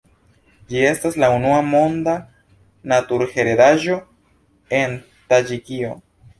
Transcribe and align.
Ĝi 0.69 0.79
estas 0.91 1.17
la 1.23 1.29
unua 1.33 1.59
Monda 1.73 2.15
Naturheredaĵo 2.93 4.01
en 4.83 5.01
Taĝikio. 5.35 5.97